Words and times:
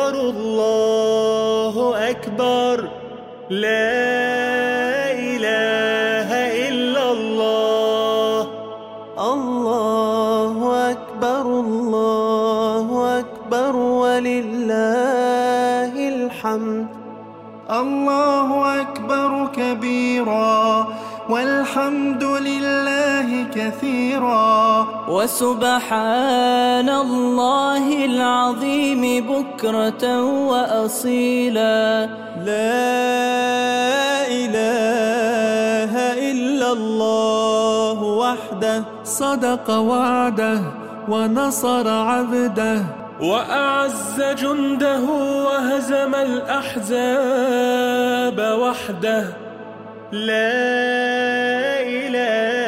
الله 0.00 1.74
أكبر. 2.10 2.88
لا 3.50 5.12
إله 5.12 6.30
إلا 6.68 7.12
الله. 7.12 8.48
الله 9.34 10.90
أكبر 10.90 11.42
الله 11.42 13.18
أكبر 13.18 13.76
ولله 13.76 15.14
الحمد. 16.08 16.86
الله 17.70 18.80
أكبر 18.80 19.48
كبيرا 19.56 20.86
والحمد 21.28 22.24
لله 22.24 22.91
كثيرا. 23.62 24.86
وسبحان 25.08 26.88
الله 26.88 28.04
العظيم 28.04 29.02
بكرة 29.30 30.24
وأصيلا. 30.24 32.08
لا 32.46 32.82
إله 34.26 35.92
إلا 36.30 36.72
الله 36.72 38.02
وحده. 38.02 38.84
صدق 39.04 39.70
وعده 39.70 40.60
ونصر 41.08 41.88
عبده. 41.88 42.82
وأعز 43.20 44.22
جنده 44.38 45.00
وهزم 45.46 46.14
الأحزاب 46.14 46.98
وحده. 48.60 49.24
لا 50.12 50.52
إله 51.80 52.61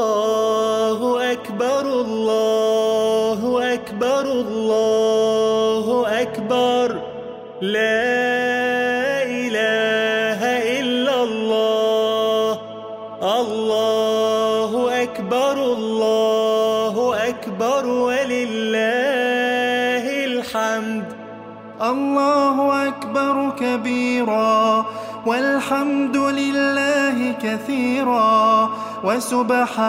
كبيرا 24.21 24.85
والحمد 25.25 26.17
لله 26.17 27.33
كثيرا 27.43 28.69
وسبحان 29.03 29.81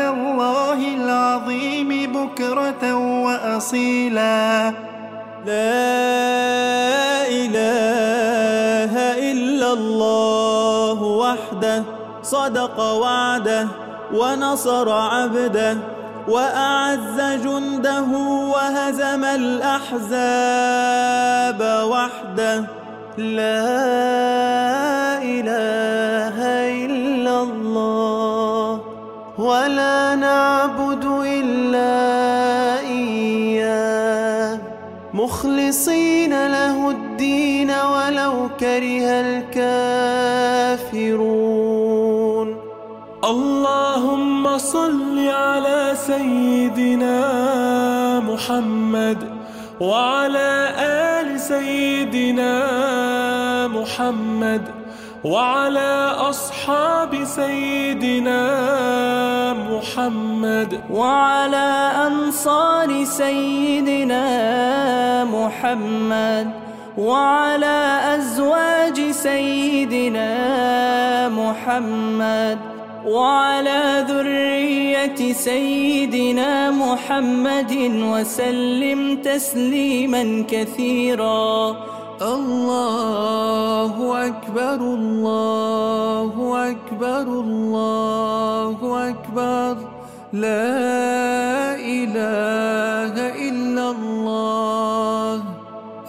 الله 0.00 0.94
العظيم 0.94 2.12
بكرة 2.12 2.94
وأصيلا. 3.24 4.70
لا 5.46 5.90
إله 7.28 8.94
إلا 9.32 9.72
الله 9.72 11.02
وحده 11.02 11.82
صدق 12.22 12.80
وعده 12.80 13.68
ونصر 14.14 14.92
عبده 14.92 15.76
وأعز 16.28 17.20
جنده 17.44 18.10
وهزم 18.54 19.24
الأحزاب 19.24 20.20
وحده. 21.90 22.79
لا 23.18 23.88
إله 25.22 26.36
إلا 26.86 27.42
الله 27.42 28.80
ولا 29.38 30.14
نعبد 30.14 31.04
إلا 31.26 31.94
إياه. 32.80 34.58
مخلصين 35.14 36.46
له 36.46 36.90
الدين 36.90 37.70
ولو 37.70 38.48
كره 38.60 39.06
الكافرون. 40.86 41.40
اللهم 43.24 44.58
صل 44.58 45.28
على 45.28 45.92
سيدنا 46.06 47.20
محمد 48.20 49.18
وعلى 49.80 50.72
آل 50.78 51.19
سيدنا 51.50 52.54
محمد 53.68 54.62
وعلى 55.24 56.14
أصحاب 56.30 57.24
سيدنا 57.24 58.42
محمد 59.52 60.80
وعلى 60.90 61.92
أنصار 62.06 63.04
سيدنا 63.04 64.24
محمد 65.24 66.50
وعلى 66.98 68.00
أزواج 68.16 69.10
سيدنا 69.10 70.28
محمد 71.28 72.79
وعلى 73.06 74.04
ذرية 74.08 75.32
سيدنا 75.32 76.70
محمد 76.70 77.72
وسلم 78.12 79.16
تسليما 79.16 80.44
كثيرا. 80.50 81.76
الله 82.22 83.94
أكبر 84.26 84.74
الله 84.74 86.32
أكبر 86.70 87.22
الله 87.22 88.78
أكبر. 89.08 89.76
لا 90.32 91.74
إله 91.74 93.14
إلا 93.48 93.90
الله. 93.90 95.42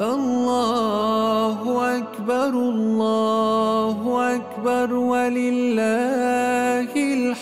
الله 0.01 1.57
أكبر 1.97 2.51
الله 2.73 3.99
أكبر. 4.35 4.93
ولله 4.93 6.40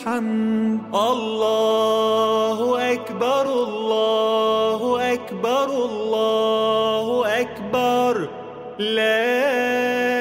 الحمد 0.09 0.95
الله 0.95 2.57
أكبر 2.93 3.45
الله 3.63 5.13
أكبر 5.13 5.65
الله 5.65 7.25
أكبر. 7.41 8.29
لا 8.79 10.18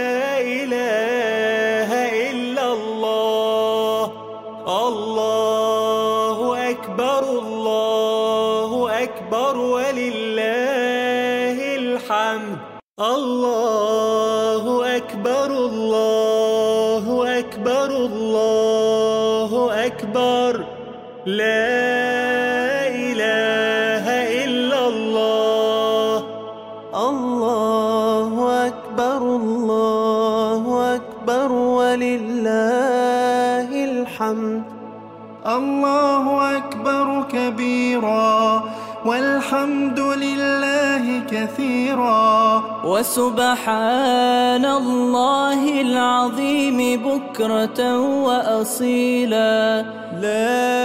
والحمد 39.49 40.01
لله 40.01 41.23
كثيرا. 41.31 42.63
وسبحان 42.85 44.65
الله 44.65 45.81
العظيم 45.81 46.79
بكرة 47.03 47.81
وأصيلا. 48.01 49.85
لا 50.21 50.85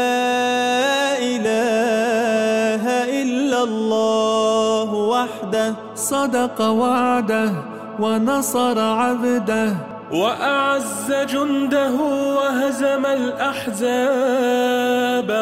إله 1.19 2.83
إلا 3.21 3.63
الله 3.63 4.93
وحده. 4.93 5.73
صدق 5.95 6.61
وعده 6.61 7.51
ونصر 7.99 8.79
عبده. 8.79 9.73
وأعز 10.11 11.11
جنده 11.11 11.95
وهزم 12.37 13.05
الأحزاب 13.05 14.19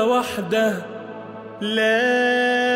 وحده. 0.10 0.74
لا 1.62 2.71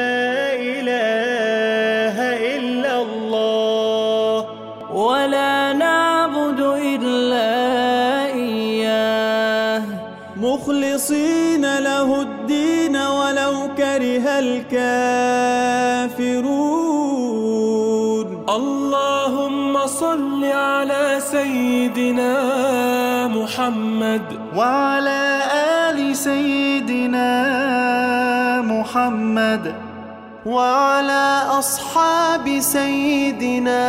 سيدنا 22.16 23.28
محمد. 23.28 24.22
وعلى 24.56 25.42
آل 25.52 26.16
سيدنا 26.16 27.32
محمد. 28.62 29.74
وعلى 30.46 31.42
أصحاب 31.60 32.60
سيدنا 32.60 33.84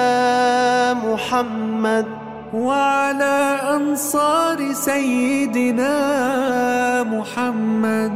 محمد. 0.94 2.06
وعلى 2.54 3.58
أنصار 3.76 4.72
سيدنا 4.72 5.94
محمد. 7.04 8.12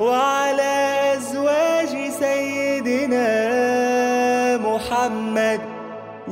وعلى 0.00 0.92
أزواج 1.16 2.10
سيدنا 2.20 3.28
محمد. 4.56 5.49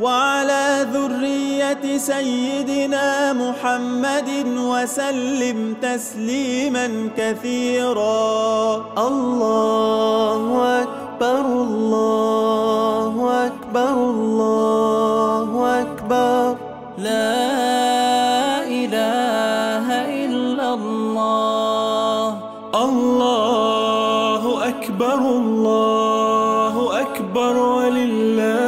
وعلى 0.02 0.86
ذرية 0.94 1.98
سيدنا 1.98 3.32
محمد 3.32 4.30
وسلم 4.58 5.74
تسليما 5.82 7.10
كثيرا. 7.16 8.84
الله 8.98 10.42
أكبر 10.82 11.44
الله 11.66 13.14
أكبر 13.46 13.94
الله 13.94 15.50
أكبر. 15.82 16.56
لا 16.98 17.42
إله 18.80 19.86
إلا 20.24 20.74
الله. 20.74 22.24
الله 22.74 24.42
أكبر 24.68 25.18
الله 25.18 26.74
أكبر 27.00 27.54
ولله 27.56 28.67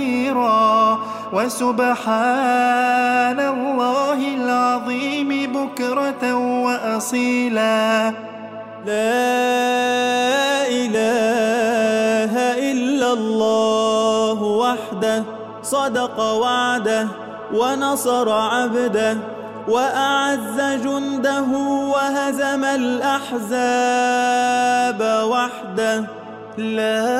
كثيرا. 0.00 0.98
وسبحان 1.32 2.00
الله 3.40 4.34
العظيم 4.34 5.52
بكرة 5.52 6.34
وأصيلا. 6.64 8.10
لا 8.86 10.66
إله 10.68 12.34
إلا 12.72 13.12
الله 13.12 14.42
وحده 14.42 15.24
صدق 15.62 16.20
وعده 16.20 17.08
ونصر 17.54 18.32
عبده 18.32 19.16
وأعز 19.68 20.60
جنده 20.82 21.50
وهزم 21.94 22.64
الأحزاب 22.64 23.40
وحده. 25.24 26.19
لا 26.60 27.18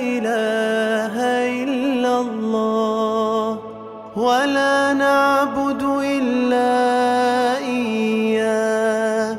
إله 0.00 1.14
إلا 1.62 2.12
الله 2.20 3.58
ولا 4.16 4.92
نعبد 4.92 5.82
إلا 6.16 6.72
إياه. 7.58 9.36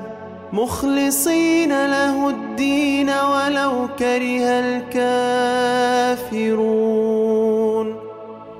مخلصين 0.53 1.71
له 1.85 2.29
الدين 2.29 3.09
ولو 3.09 3.87
كره 3.99 4.45
الكافرون. 6.25 6.49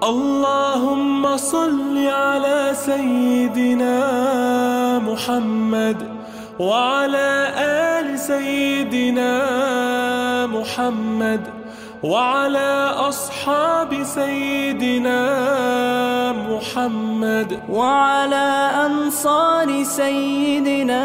اللهم 0.03 1.37
صل 1.37 1.95
على 2.07 2.71
سيدنا 2.73 3.99
محمد 4.99 5.97
وعلى 6.59 7.29
آل 7.59 7.98
سيدنا 8.29 9.33
محمد 10.47 11.41
وعلى 12.03 12.93
أصحاب 13.09 14.03
سيدنا 14.03 15.21
محمد 16.31 17.59
وعلى 17.69 18.71
أنصار 18.85 19.83
سيدنا 19.83 21.03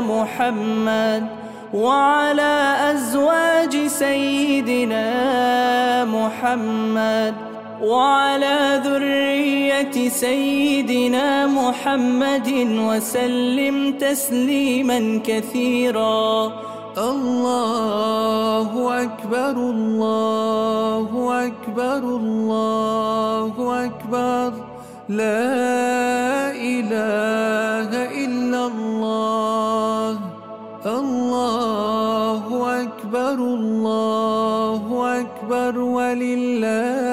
محمد 0.00 1.26
وعلى 1.74 2.76
أزواج 2.92 3.86
سيدنا 3.86 5.04
محمد 6.04 7.55
وعلى 7.82 8.80
ذرية 8.84 10.08
سيدنا 10.08 11.46
محمد 11.46 12.48
وسلم 12.88 13.92
تسليما 13.92 15.20
كثيرا. 15.26 16.52
الله 16.98 18.70
أكبر 19.02 19.50
الله 19.50 21.08
أكبر 21.46 21.98
الله 21.98 23.54
أكبر. 23.84 24.52
لا 25.08 26.50
إله 26.50 27.90
إلا 28.24 28.60
الله. 28.66 30.10
الله 30.86 32.42
أكبر 32.82 33.36
الله 33.58 34.82
أكبر. 35.20 35.78
ولله 35.78 37.05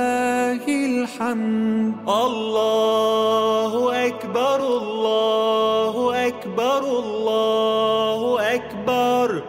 الحمد 1.34 2.10
الله 2.10 3.74
أكبر 4.08 4.60
الله 4.78 5.94
أكبر 6.28 6.80
الله 6.80 8.22
أكبر. 8.56 9.44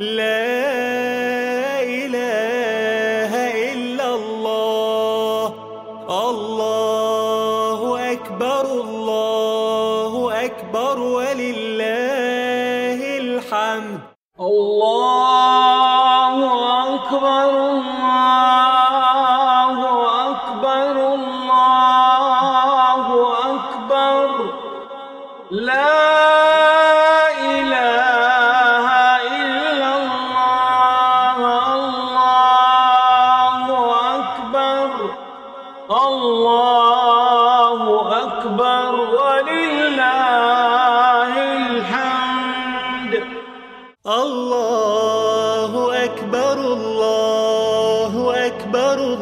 لا 0.00 0.69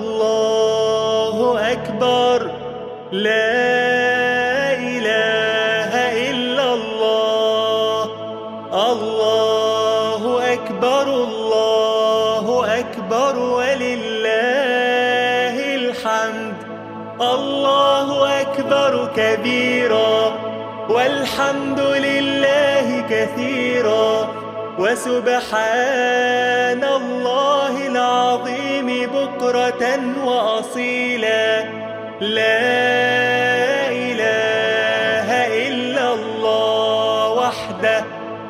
الله 0.09 1.37
أكبر. 1.73 2.51
لا 3.13 4.73
إله 4.73 5.93
إلا 6.31 6.75
الله. 6.75 8.05
الله 8.93 10.53
أكبر 10.53 11.03
الله 11.03 12.67
أكبر 12.79 13.39
ولله 13.39 14.75
الحمد. 15.75 16.55
الله 17.21 18.41
أكبر 18.41 19.11
كبيرا 19.17 20.33
والحمد 20.89 21.81
لله 21.81 23.05
كثيرا. 23.11 24.29
وسبحان 24.79 26.83
بكرة 29.49 30.01
وأصيلا. 30.25 31.63
لا 32.21 32.61
إله 33.89 35.29
إلا 35.69 36.15
الله 36.15 37.33
وحده 37.33 38.05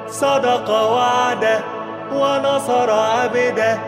صدق 0.08 0.70
وعده 0.70 1.60
ونصر 2.12 2.90
عبده 2.90 3.78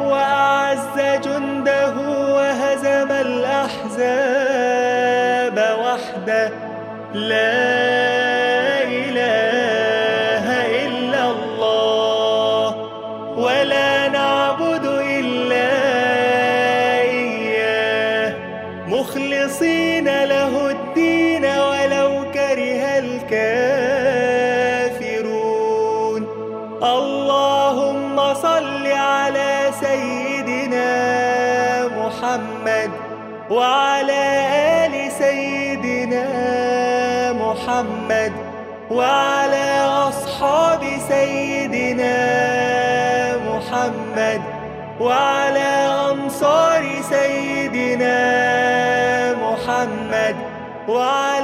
وأعز 0.00 0.96
جنده 1.24 1.94
وهزم 2.34 3.12
الأحزاب 3.12 4.28
وحده. 5.84 6.50
لا 7.14 7.87
محمد 32.22 32.90
وعلى 33.50 34.22
آل 34.86 35.12
سيدنا 35.12 36.26
محمد 37.32 38.32
وعلى 38.90 39.84
أصحاب 40.08 40.80
سيدنا 41.08 42.16
محمد 43.36 44.42
وعلى 45.00 45.70
أنصار 46.10 46.84
سيدنا 47.10 48.18
محمد 49.34 50.36
وعلى 50.88 51.37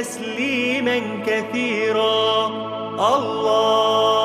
تسليما 0.00 1.00
كثيرا. 1.26 2.46
الله 3.16 4.21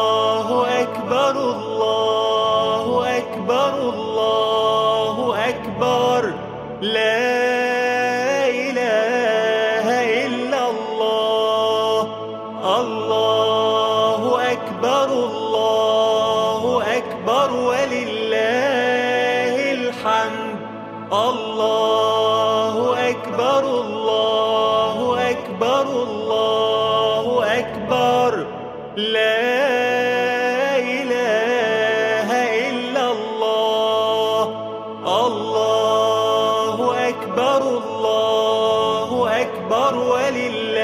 الله 37.67 39.41
أكبر 39.41 39.97
ولله 39.97 40.75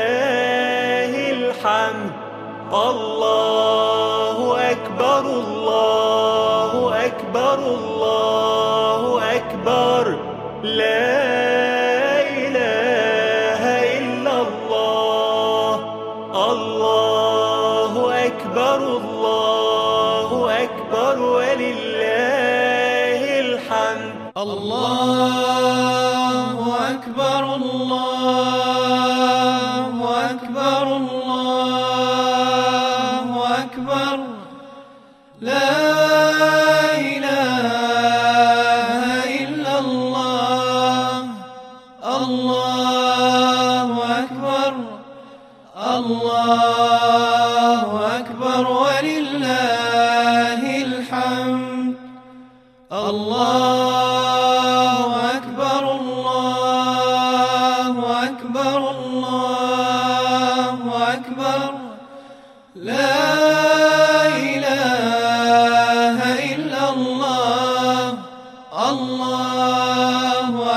الحمد. 1.31 2.11
الله 2.73 4.57
أكبر 4.71 5.19
الله 5.19 6.95
أكبر 7.05 7.53
الله 7.53 9.21
أكبر. 9.35 10.17
لا 10.63 11.32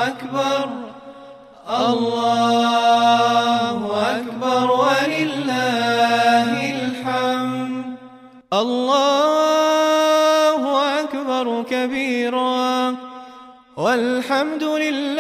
أكبر. 0.07 0.69
الله 1.71 2.17
أكبر 4.17 4.71
ولله 4.71 6.51
الحمد. 6.71 7.97
الله 8.53 9.41
أكبر 11.01 11.63
كبيرا. 11.71 12.95
والحمد 13.77 14.63
لله 14.63 15.19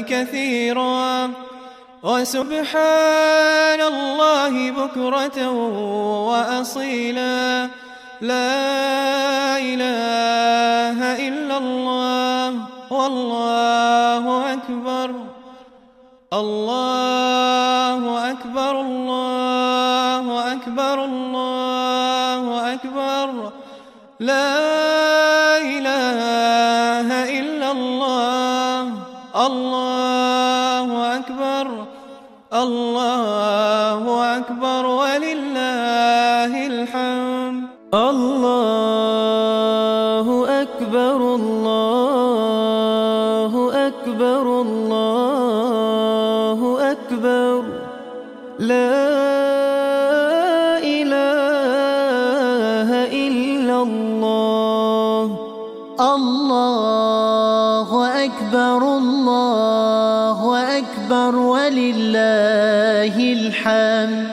كثيرا. 0.00 1.30
وسبحان 2.02 3.80
الله 3.80 4.70
بكرة 4.70 5.50
وأصيلا. 6.28 7.68
لا 8.20 9.58
إله 9.58 11.28
إلا 11.28 11.56
الله. 11.58 11.83
والله 13.04 14.52
أكبر. 14.52 15.10
الله 16.32 17.43
الله 56.84 58.24
أكبر 58.24 58.80
الله 58.96 60.38
أكبر 60.78 61.36
ولله 61.36 63.16
الحمد. 63.32 64.28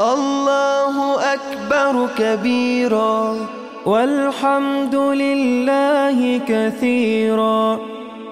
الله 0.00 0.94
أكبر 1.34 2.08
كبيرا 2.18 3.36
والحمد 3.86 4.94
لله 4.94 6.40
كثيرا. 6.48 7.80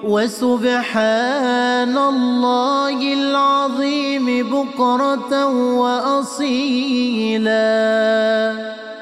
وسبحان 0.03 1.97
الله 1.97 3.13
العظيم 3.13 4.25
بكرة 4.53 5.33
وأصيلا. 5.81 7.57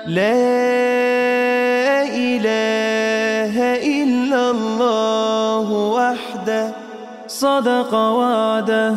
لا 0.07 0.41
إله 2.07 3.55
إلا 3.75 4.14
الله 4.35 5.71
وحده 5.71 6.71
صدق 7.27 7.93
وعده 7.93 8.95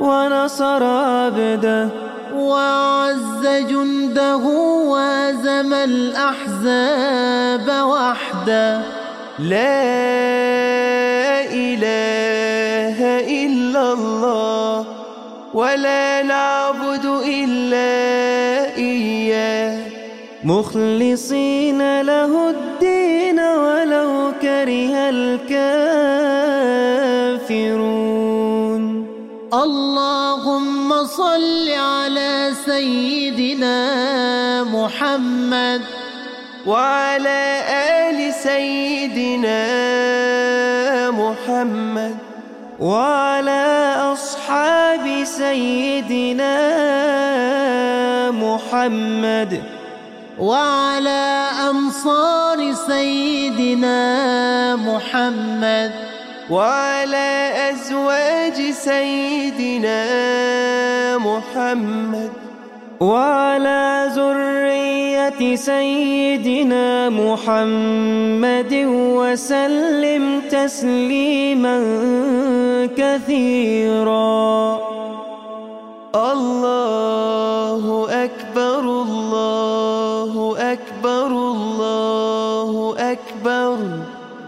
ونصر 0.00 0.82
عبده. 0.84 1.88
وعز 2.34 3.46
جنده 3.46 4.44
وهزم 4.86 5.74
الأحزاب 5.74 7.68
وحده. 7.86 8.80
لا 9.38 9.84
إله 11.52 12.98
إلا 13.44 13.92
الله 13.92 14.84
ولا 15.54 16.22
نعبد 16.22 17.04
إلا 17.26 17.96
إياه. 18.76 19.78
مخلصين 20.44 22.00
له 22.00 22.50
الدين. 22.50 23.17
ولو 23.58 24.10
كره 24.42 24.94
الكافرون. 25.14 25.58
اللهم 29.54 31.06
صل 31.06 31.68
على 31.70 32.52
سيدنا 32.64 33.78
محمد 34.64 35.82
وعلى 36.66 37.62
آل 38.08 38.34
سيدنا 38.34 39.64
محمد 41.10 42.16
وعلى 42.80 43.94
أصحاب 44.12 45.24
سيدنا 45.24 46.56
محمد. 48.30 49.77
وعلى 50.38 51.50
أنصار 51.70 52.72
سيدنا 52.86 54.00
محمد 54.76 55.92
وعلى 56.50 57.52
أزواج 57.70 58.70
سيدنا 58.70 59.98
محمد 61.18 62.30
وعلى 63.00 64.10
ذرية 64.14 65.56
سيدنا 65.56 67.08
محمد 67.10 68.72
وسلم 69.18 70.40
تسليما 70.50 71.76
كثيرا. 72.96 74.78
الله 76.14 78.06
أكبر 78.24 78.80
الله 78.80 79.77
أكبر 80.72 81.26
الله 81.26 82.94
أكبر. 82.98 83.76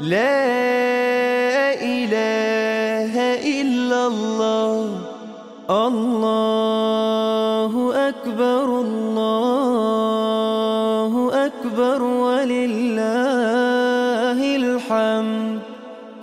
لا 0.01 1.75
إله 1.75 3.15
إلا 3.61 4.07
الله. 4.07 4.91
الله 5.71 7.93
أكبر 8.09 8.81
الله 8.81 9.51
أكبر 11.47 12.03
ولله 12.03 13.37
الحمد. 14.57 15.61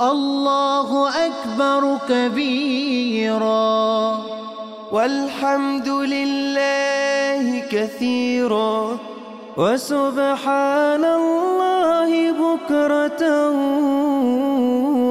الله 0.01 1.09
أكبر 1.25 1.97
كبيرا. 2.09 4.17
والحمد 4.91 5.89
لله 5.89 7.63
كثيرا. 7.71 8.97
وسبحان 9.57 11.05
الله 11.05 12.09
بكرة 12.31 13.23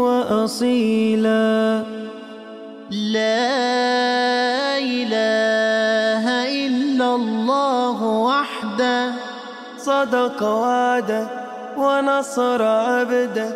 وأصيلا. 0.06 1.82
لا 2.90 3.58
إله 4.78 6.24
إلا 6.46 7.08
الله 7.14 7.98
وحده. 8.02 9.12
صدق 9.78 10.42
وعده 10.42 11.26
ونصر 11.78 12.62
عبده 12.62 13.50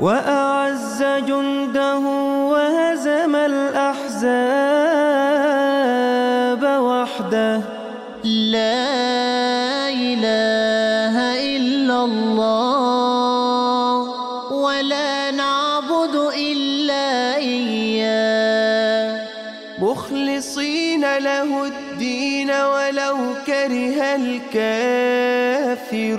وأعز 0.00 1.02
جنده 1.02 1.98
وهزم 2.52 3.34
الأحزاب 3.36 4.22
وحده. 6.80 7.60
لا 8.24 9.03
له 21.18 21.64
الدين 21.66 22.50
ولو 22.50 23.16
كره 23.46 24.14
الكافرون 25.74 26.14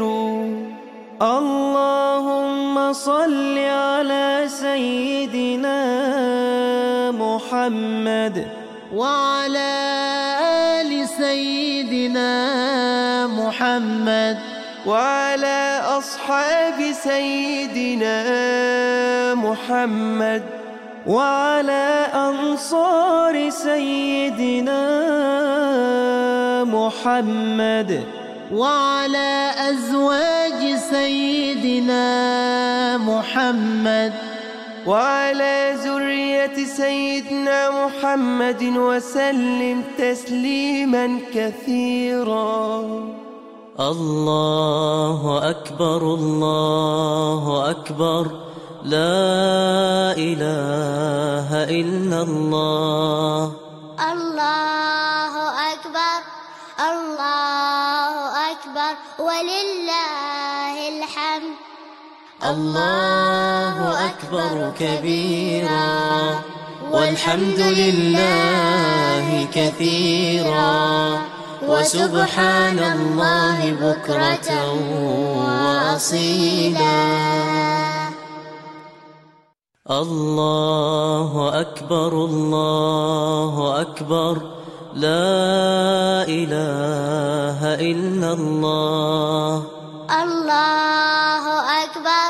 اللهم 1.21 2.93
صل 2.93 3.57
على 3.57 4.43
سيدنا 4.47 5.81
محمد 7.11 8.47
وعلى 8.93 9.71
آل 10.81 11.07
سيدنا 11.07 12.31
محمد 13.27 14.37
وعلى 14.85 15.81
أصحاب 15.97 16.91
سيدنا 16.91 18.17
محمد. 19.35 20.64
وعلى 21.07 22.07
أنصار 22.13 23.49
سيدنا 23.49 24.83
محمد 26.63 28.03
وعلى 28.53 29.51
أزواج 29.69 30.75
سيدنا 30.89 32.01
محمد 32.97 34.13
وعلى 34.87 35.73
ذرية 35.83 36.65
سيدنا 36.65 37.85
محمد 37.85 38.63
وسلم 38.63 39.83
تسليما 39.97 41.19
كثيرا. 41.33 42.83
الله 43.79 45.49
أكبر 45.49 46.01
الله 46.13 47.69
أكبر. 47.69 48.44
لا 48.85 50.13
إله 50.13 51.49
إلا 51.63 52.21
الله. 52.21 53.51
الله 54.11 55.33
أكبر 55.73 56.17
الله 56.79 58.13
أكبر 58.51 58.93
ولله 59.19 60.75
الحمد. 60.89 61.57
الله 62.45 64.05
أكبر 64.05 64.71
كبيرا. 64.79 66.41
والحمد 66.91 67.59
لله 67.59 69.47
كثيرا. 69.53 71.21
وسبحان 71.65 72.79
الله 72.79 73.57
بكرة 73.81 74.49
وأصيلا. 75.41 76.85
الله 79.91 81.61
أكبر 81.61 82.07
الله 82.07 83.81
أكبر. 83.81 84.41
لا 84.93 86.25
إله 86.25 87.59
إلا 87.61 88.33
الله. 88.33 89.63
الله 90.23 91.43
أكبر 91.83 92.29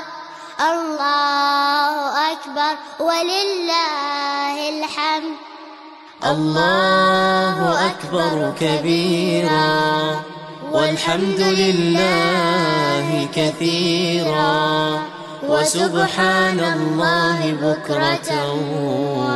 الله 0.72 2.32
أكبر. 2.32 2.74
ولله 3.00 4.70
الحمد. 4.70 5.38
الله 6.26 7.88
أكبر 7.88 8.54
كبيرا. 8.60 9.76
والحمد 10.72 11.40
لله 11.40 13.28
كثيرا. 13.36 15.00
وسبحان 15.50 16.60
الله 16.60 17.40
بكرة 17.54 18.30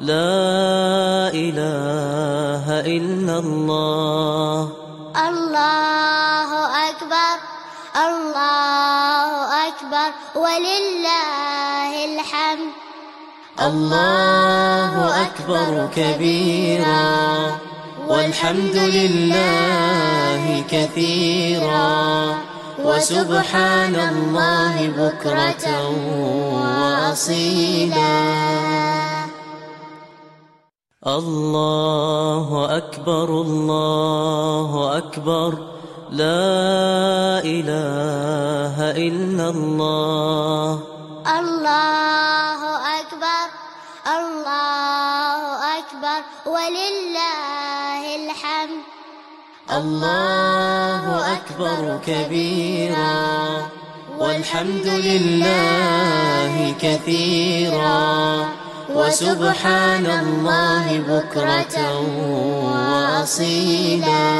لا 0.00 1.30
إله 1.34 2.64
إلا 2.80 3.38
الله. 3.38 4.68
الله 5.28 6.50
أكبر 6.88 7.36
الله 7.96 9.30
أكبر. 9.68 10.10
ولله 10.34 11.92
الحمد. 12.04 12.79
الله 13.60 15.22
أكبر 15.22 15.88
كبيرا 15.96 17.12
والحمد 18.08 18.76
لله 18.76 20.64
كثيرا 20.70 22.34
وسبحان 22.84 23.94
الله 23.94 24.74
بكرة 24.96 25.66
وأصيلا. 26.56 28.20
الله 31.06 32.76
أكبر 32.76 33.28
الله 33.28 34.98
أكبر 34.98 35.50
لا 36.10 37.44
إله 37.44 38.76
إلا 38.96 39.46
الله. 39.50 40.78
الله 41.38 42.29
أكبر 46.20 46.52
ولله 46.52 48.16
الحمد. 48.16 48.82
الله 49.72 51.32
أكبر 51.32 52.00
كبيرا. 52.06 53.68
والحمد 54.18 54.86
لله 54.86 56.74
كثيرا. 56.80 58.48
وسبحان 58.94 60.06
الله 60.06 60.98
بكرة 61.08 62.00
وأصيلا. 62.64 64.30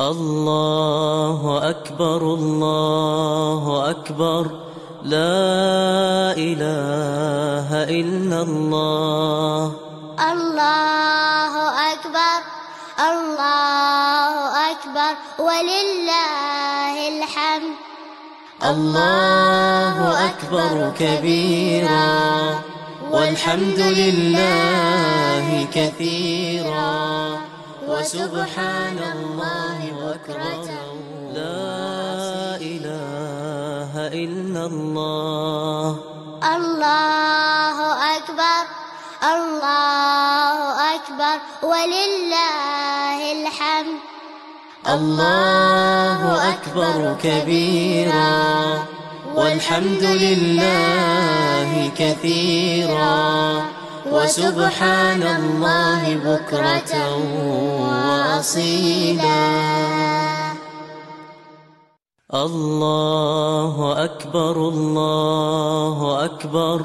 الله 0.00 1.70
أكبر 1.70 2.34
الله 2.34 3.90
أكبر. 3.90 4.61
لا 5.02 6.30
إله 6.38 7.68
إلا 7.90 8.42
الله. 8.42 9.74
الله 10.32 11.52
أكبر 11.92 12.38
الله 13.10 14.34
أكبر 14.70 15.12
ولله 15.38 16.94
الحمد. 17.18 17.74
الله 18.62 20.26
أكبر 20.26 20.92
كبيرا 20.98 22.62
والحمد 23.10 23.80
لله 23.80 25.66
كثيرا. 25.74 27.38
وسبحان 27.88 28.98
الله 29.14 29.78
بكرة 29.98 30.91
إلا 34.12 34.66
الله. 34.66 35.96
الله 36.56 37.76
أكبر 38.16 38.64
الله 39.22 40.94
أكبر 40.94 41.40
ولله 41.62 43.32
الحمد. 43.32 44.00
الله 44.88 46.50
أكبر 46.50 47.16
كبيرا. 47.22 48.84
والحمد 49.34 50.02
لله 50.02 51.90
كثيرا. 51.98 53.62
وسبحان 54.06 55.22
الله 55.22 56.02
بكرة 56.24 57.16
وأصيلا. 57.80 59.32
الله 62.34 64.04
أكبر 64.04 64.56
الله 64.56 66.24
أكبر. 66.24 66.80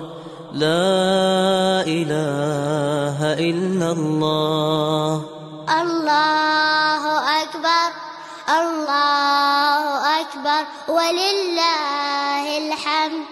لا 0.54 1.88
إله 1.88 3.34
إلا 3.34 3.92
الله. 3.92 5.22
الله 5.82 7.04
أكبر 7.42 7.90
الله 8.60 10.22
أكبر 10.22 10.64
ولله 10.88 12.58
الحمد. 12.58 13.26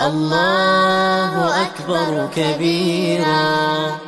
الله 0.00 1.62
أكبر 1.62 2.28
كبيرا. 2.36 3.98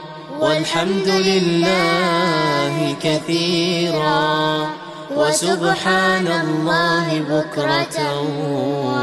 والحمد 0.40 1.08
لله 1.08 2.96
كثيرا. 3.02 4.85
وسبحان 5.16 6.26
الله 6.26 7.06
بكرة 7.20 7.98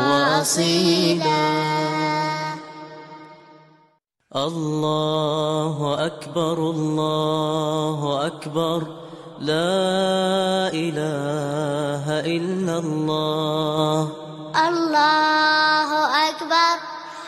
وأصيلا. 0.09 1.45
الله 4.35 6.05
أكبر 6.05 6.57
الله 6.57 8.27
أكبر. 8.27 8.79
لا 9.39 10.69
إله 10.73 12.05
إلا 12.19 12.77
الله. 12.77 13.99
الله 14.69 15.89
أكبر 16.29 16.75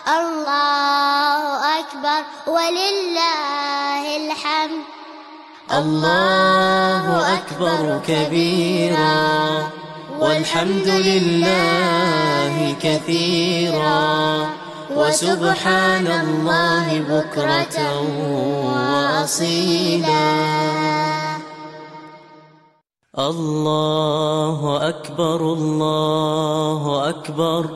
الله 0.07 1.41
أكبر. 1.79 2.21
ولله 2.47 4.03
الحمد. 4.17 4.94
الله 5.71 7.33
أكبر 7.33 8.01
كبيرا 8.07 9.67
والحمد 10.19 10.87
لله 10.87 12.75
كثيرا 12.81 14.49
وسبحان 14.95 16.07
الله 16.07 16.99
بكرة 17.09 17.77
وأصيلا. 18.65 20.31
الله 23.19 24.89
أكبر 24.89 25.41
الله 25.53 27.09
أكبر. 27.09 27.69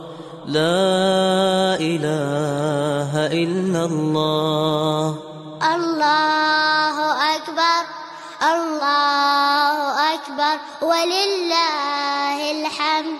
لا 0.45 1.75
إله 1.79 3.11
إلا 3.27 3.85
الله. 3.85 5.28
ولله 10.81 12.51
الحمد. 12.51 13.17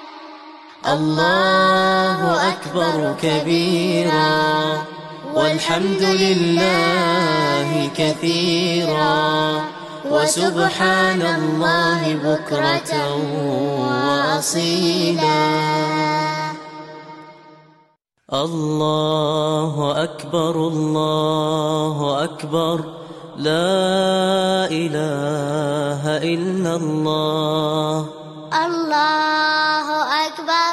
الله 0.88 2.49
أكبر 2.49 3.15
كبيرا. 3.21 4.60
والحمد 5.34 6.02
لله 6.02 7.89
كثيرا. 7.97 9.63
وسبحان 10.06 11.21
الله 11.21 12.15
بكرة 12.23 12.91
وأصيلا. 13.80 15.49
الله 18.34 20.04
أكبر 20.04 20.67
الله 20.67 22.23
أكبر. 22.23 22.98
لا 23.39 24.67
إله 24.67 26.04
إلا 26.19 26.75
الله. 26.75 27.95
الله 28.65 29.88
أكبر 30.28 30.71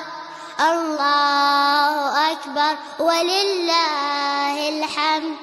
الله 0.70 1.94
أكبر 2.32 2.74
ولله 2.98 4.54
الحمد. 4.68 5.36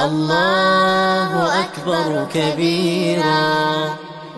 الله 0.00 1.30
أكبر 1.64 2.26
كبيرا 2.34 3.96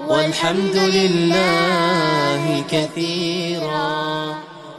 والحمد 0.09 0.77
لله 0.77 2.65
كثيرا. 2.71 4.03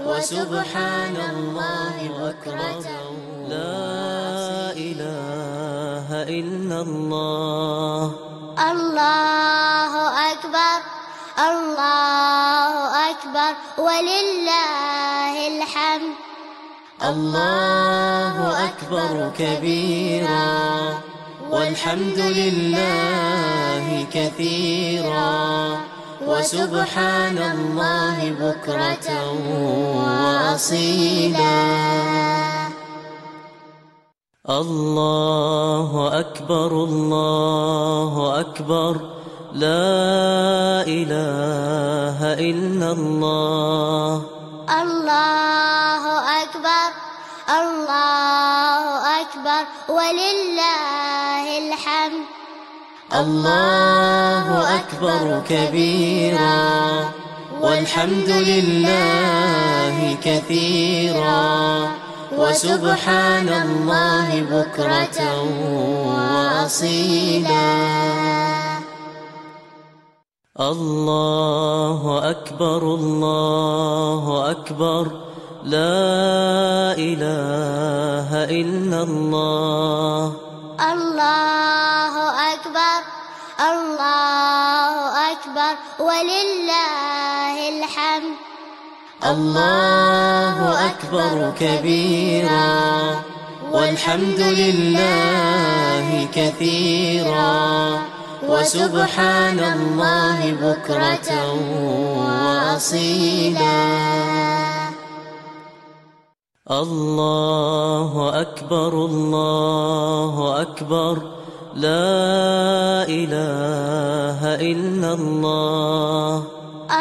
وسبحان 0.05 1.15
الله 1.33 1.95
بكرة 2.19 2.83
لا 3.47 4.75
إله 4.75 5.42
إلا 6.23 6.81
الله. 6.81 8.11
الله 8.71 9.93
أكبر 10.31 10.77
الله 11.39 13.09
أكبر 13.09 13.53
ولله 13.77 15.47
الحمد. 15.47 16.15
الله 17.03 18.65
أكبر 18.65 19.31
كبيرا. 19.39 20.93
والحمد 21.51 22.19
لله 22.19 24.05
كثيرا. 24.13 25.77
وسبحان 26.27 27.37
الله 27.37 28.17
بكرة 28.39 29.31
وأصيلا. 29.97 31.43
الله 34.49 36.19
أكبر 36.19 36.67
الله 36.67 38.39
أكبر. 38.39 38.95
لا 39.53 40.83
إله 40.83 42.19
إلا 42.33 42.91
الله. 42.91 44.21
الله 44.83 46.03
أكبر 46.43 46.89
الله 47.49 49.21
أكبر. 49.21 49.63
ولله 49.89 51.57
الحمد. 51.57 52.25
الله 53.15 54.75
أكبر 54.75 55.41
كبيرا. 55.49 57.11
والحمد 57.61 58.29
لله 58.29 60.17
كثيرا. 60.23 62.02
وسبحان 62.37 63.49
الله 63.49 64.27
بكرة 64.51 65.19
وأصيلا. 66.13 67.73
الله 70.59 72.01
أكبر 72.29 72.81
الله 72.83 74.51
أكبر. 74.51 75.05
لا 75.63 76.93
إله 76.97 78.29
إلا 78.61 78.99
الله. 79.03 80.21
الله 80.93 82.13
أكبر 82.53 82.99
الله 83.71 84.95
أكبر. 85.31 85.73
ولله 85.99 87.32
الله 89.23 90.87
أكبر 90.87 91.53
كبيرا 91.59 92.75
والحمد 93.71 94.39
لله 94.39 96.27
كثيرا 96.33 97.99
وسبحان 98.47 99.59
الله 99.59 100.39
بكرة 100.61 101.29
وأصيلا. 102.19 103.83
الله 106.71 108.41
أكبر 108.41 108.93
الله 109.05 110.61
أكبر. 110.61 111.15
لا 111.75 113.07
إله 113.07 114.39
إلا 114.55 115.13
الله. 115.13 116.43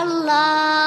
الله 0.03 0.82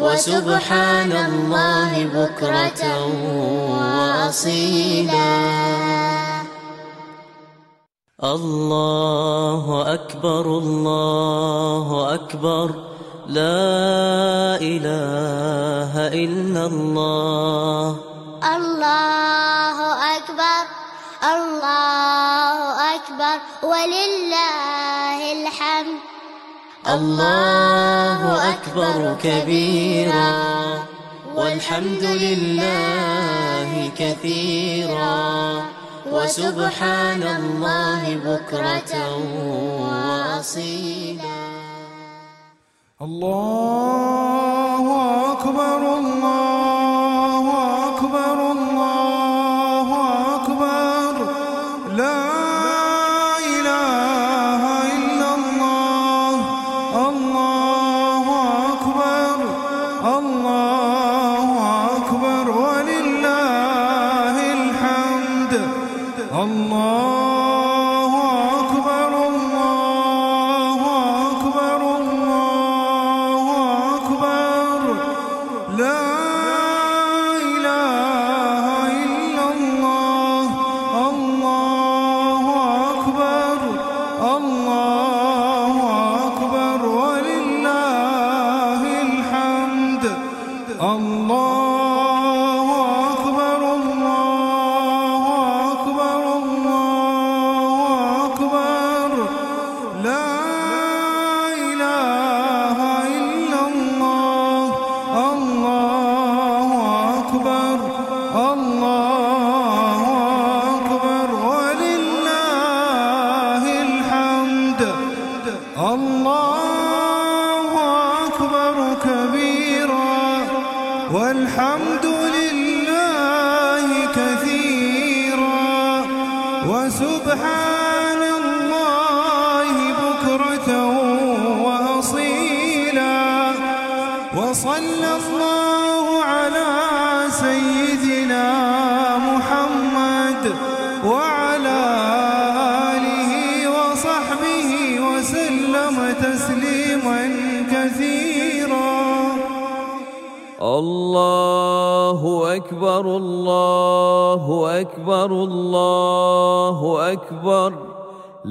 وسبحان 0.01 1.11
الله 1.11 1.91
بكرة 2.13 3.05
وأصيلا. 3.71 5.35
الله 8.23 9.93
أكبر 9.93 10.41
الله 10.57 12.13
أكبر. 12.13 12.94
لا 13.27 14.61
إله 14.61 15.93
إلا 16.07 16.65
الله. 16.65 17.97
الله 18.55 19.77
أكبر 20.17 20.61
الله 21.23 22.95
أكبر 22.95 23.37
ولله 23.63 25.19
الحمد. 25.41 25.99
الله 26.87 28.49
أكبر 28.49 29.17
كبيرا. 29.23 30.33
والحمد 31.35 32.03
لله 32.03 33.91
كثيرا. 33.97 35.65
وسبحان 36.11 37.23
الله 37.23 38.01
بكرة 38.25 38.93
وأصيلا. 39.81 41.44
الله 43.01 44.85
أكبر 45.31 45.97
الله 45.97 46.54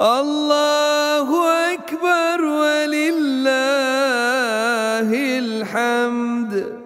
الله 0.00 1.28
أكبر 1.74 2.44
ولله 2.44 3.48
الحمد 5.38 6.76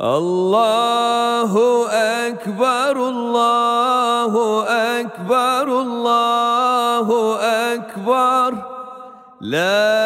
الله 0.00 1.52
أكبر 2.28 3.08
الله 3.08 4.64
أكبر 5.00 5.80
الله 5.80 7.36
أكبر 7.74 8.54
لا 9.40 10.05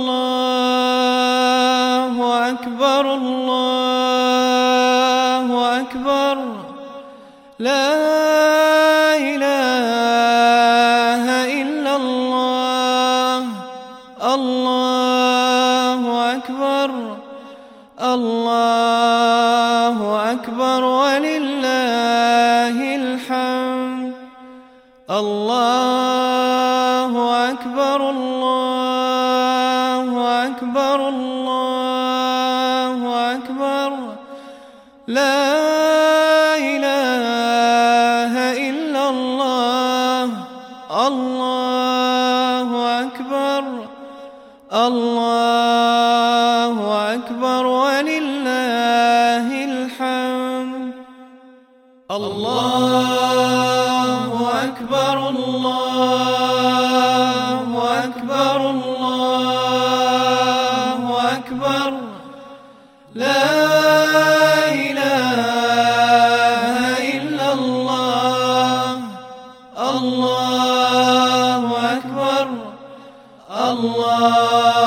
الله 73.69 74.80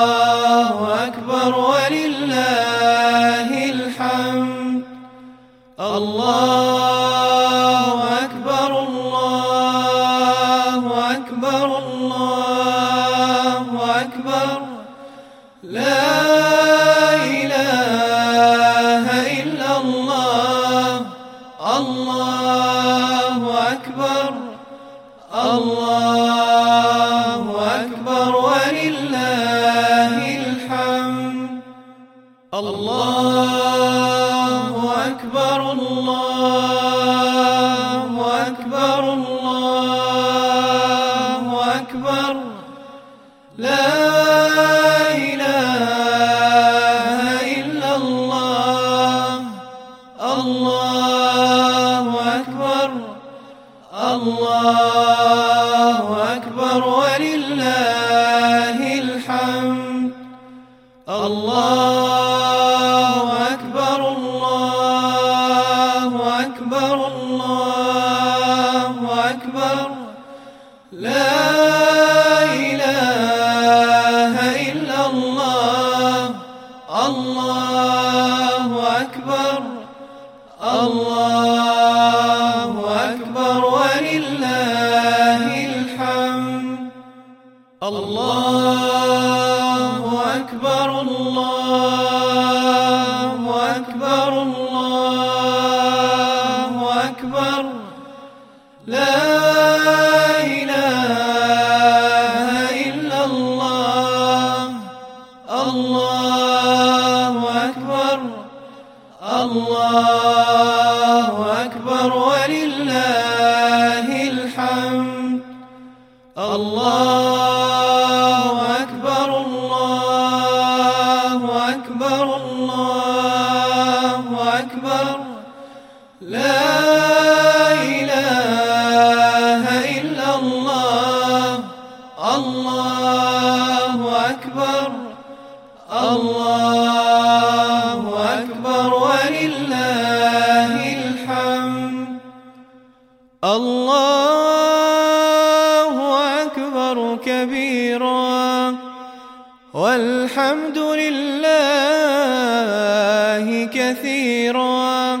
كثيرا. 153.73 155.19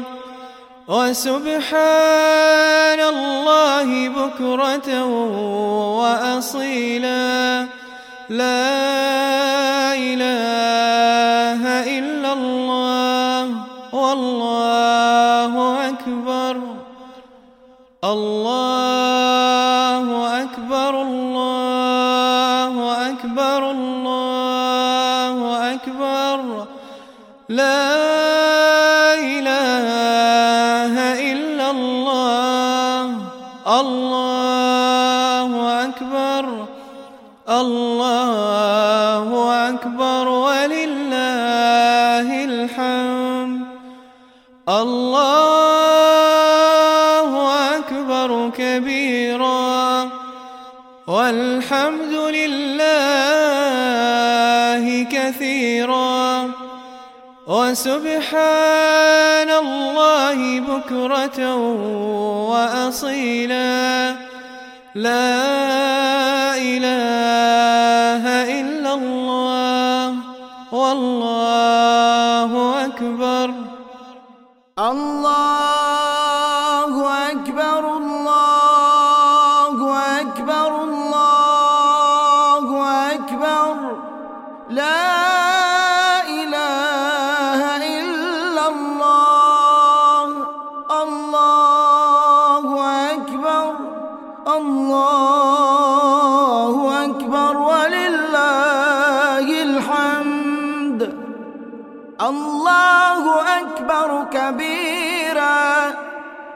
وسبحان 0.87 2.99
الله 2.99 4.09
بكرة 4.09 5.05
وأصيلا. 5.97 7.65
لا 8.29 9.24
وسبحان 57.75 59.49
الله 59.49 60.59
بكرة 60.59 61.55
وأصيلا. 62.51 64.15
لا 64.95 66.55
إله 66.55 67.84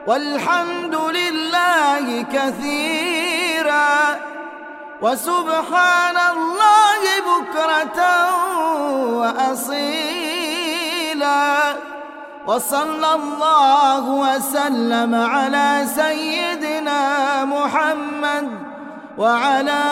والحمد 0.09 0.95
لله 0.95 2.21
كثيرا 2.33 4.19
وسبحان 5.01 6.17
الله 6.33 7.01
بكرة 7.29 8.01
وأصيلا 9.21 10.55
وصلى 12.47 13.13
الله 13.13 14.09
وسلم 14.09 15.15
على 15.15 15.85
سيدنا 15.95 17.45
محمد 17.45 18.49
وعلى 19.17 19.83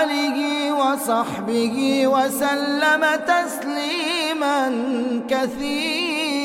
آله 0.00 0.72
وصحبه 0.72 2.06
وسلم 2.06 3.02
تسليما 3.26 4.60
كثيرا 5.30 6.36